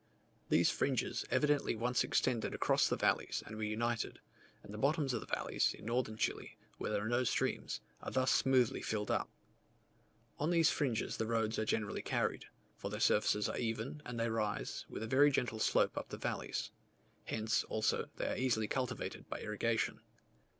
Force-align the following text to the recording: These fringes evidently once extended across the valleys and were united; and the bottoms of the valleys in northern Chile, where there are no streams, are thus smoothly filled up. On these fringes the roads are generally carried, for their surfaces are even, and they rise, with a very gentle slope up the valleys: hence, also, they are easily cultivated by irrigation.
These 0.49 0.71
fringes 0.71 1.25
evidently 1.29 1.75
once 1.75 2.03
extended 2.03 2.55
across 2.55 2.89
the 2.89 2.95
valleys 2.95 3.43
and 3.45 3.55
were 3.55 3.61
united; 3.61 4.19
and 4.63 4.73
the 4.73 4.79
bottoms 4.79 5.13
of 5.13 5.19
the 5.19 5.27
valleys 5.31 5.75
in 5.75 5.85
northern 5.85 6.17
Chile, 6.17 6.57
where 6.79 6.89
there 6.89 7.03
are 7.03 7.07
no 7.07 7.23
streams, 7.23 7.81
are 8.01 8.09
thus 8.09 8.31
smoothly 8.31 8.81
filled 8.81 9.11
up. 9.11 9.29
On 10.39 10.49
these 10.49 10.71
fringes 10.71 11.17
the 11.17 11.27
roads 11.27 11.59
are 11.59 11.65
generally 11.65 12.01
carried, 12.01 12.45
for 12.75 12.89
their 12.89 12.99
surfaces 12.99 13.47
are 13.47 13.59
even, 13.59 14.01
and 14.03 14.19
they 14.19 14.27
rise, 14.27 14.87
with 14.89 15.03
a 15.03 15.07
very 15.07 15.29
gentle 15.29 15.59
slope 15.59 15.95
up 15.95 16.09
the 16.09 16.17
valleys: 16.17 16.71
hence, 17.25 17.63
also, 17.65 18.09
they 18.15 18.25
are 18.25 18.37
easily 18.37 18.67
cultivated 18.67 19.29
by 19.29 19.41
irrigation. 19.41 20.01